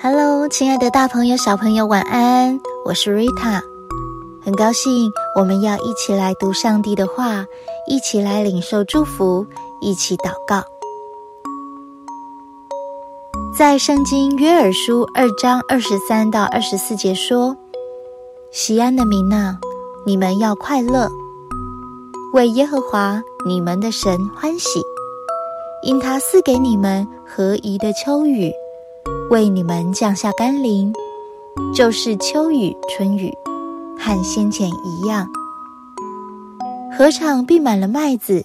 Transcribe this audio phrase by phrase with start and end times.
[0.00, 2.60] Hello，亲爱的大朋友、小朋友，晚安！
[2.84, 3.60] 我是 Rita，
[4.40, 7.44] 很高兴我们要一起来读上帝的话，
[7.88, 9.44] 一起来领受祝福，
[9.80, 10.62] 一起祷告。
[13.58, 17.56] 在圣经约珥书二章二十三到二十四节说
[18.52, 19.58] ：“西安的民啊，
[20.06, 21.08] 你们要快乐，
[22.34, 24.80] 为耶和华你们的神欢喜，
[25.82, 28.52] 因他赐给你们合宜的秋雨。”
[29.30, 30.90] 为你们降下甘霖，
[31.74, 33.30] 就是秋雨、春雨，
[33.98, 35.28] 和先前一样。
[36.96, 38.42] 禾场必满了麦子，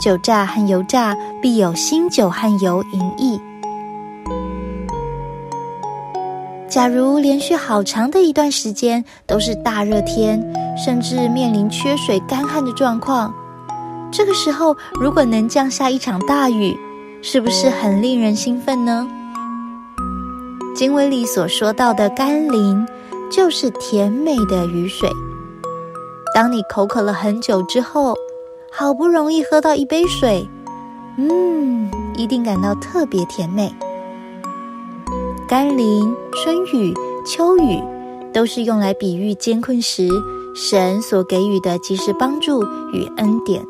[0.00, 3.40] 酒榨和油榨必有新酒和油盈溢。
[6.68, 10.42] 假如连续好长的一段时间都是大热天，
[10.76, 13.32] 甚至面临缺水、干旱的状况，
[14.10, 16.76] 这个时候如果能降下一场大雨，
[17.22, 19.06] 是不是很令人兴奋呢？
[20.74, 22.86] 经文里所说到的甘霖，
[23.30, 25.08] 就是甜美的雨水。
[26.34, 28.14] 当你口渴了很久之后，
[28.70, 30.48] 好不容易喝到一杯水，
[31.18, 33.74] 嗯，一定感到特别甜美。
[35.46, 36.94] 甘霖、春雨、
[37.26, 37.78] 秋雨，
[38.32, 40.08] 都是用来比喻艰困时
[40.54, 42.64] 神所给予的及时帮助
[42.94, 43.62] 与恩典。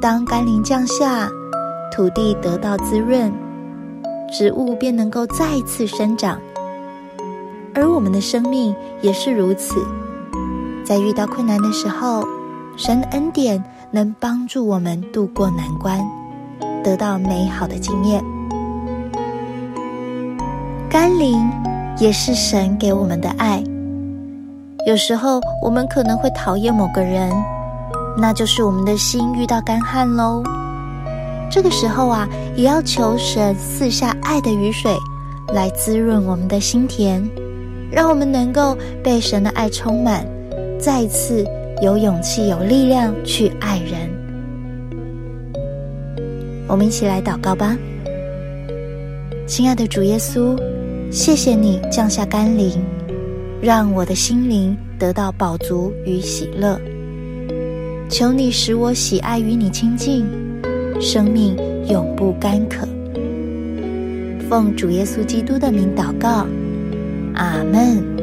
[0.00, 1.30] 当甘霖降下，
[1.94, 3.32] 土地得到滋润。
[4.30, 6.40] 植物便能够再次生长，
[7.74, 9.76] 而我们的生命也是如此。
[10.84, 12.24] 在遇到困难的时候，
[12.76, 16.00] 神的恩典能帮助我们度过难关，
[16.82, 18.22] 得到美好的经验。
[20.88, 21.38] 甘霖
[21.98, 23.62] 也是神给我们的爱。
[24.86, 27.32] 有时候我们可能会讨厌某个人，
[28.16, 30.42] 那就是我们的心遇到干旱喽。
[31.50, 34.94] 这个时候啊，也要求神赐下爱的雨水，
[35.54, 37.22] 来滋润我们的心田，
[37.90, 40.26] 让我们能够被神的爱充满，
[40.78, 41.44] 再次
[41.80, 44.10] 有勇气、有力量去爱人。
[46.68, 47.76] 我们一起来祷告吧，
[49.46, 50.60] 亲爱的主耶稣，
[51.10, 52.72] 谢谢你降下甘霖，
[53.62, 56.78] 让我的心灵得到饱足与喜乐。
[58.10, 60.26] 求你使我喜爱与你亲近。
[61.00, 61.56] 生命
[61.88, 62.86] 永不干渴。
[64.48, 66.46] 奉主耶稣基督的名祷告，
[67.34, 68.15] 阿门。